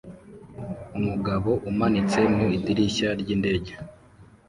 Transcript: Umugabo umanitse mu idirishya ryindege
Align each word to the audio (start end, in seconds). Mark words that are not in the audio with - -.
Umugabo 0.97 1.51
umanitse 1.69 2.19
mu 2.35 2.45
idirishya 2.57 3.09
ryindege 3.21 3.73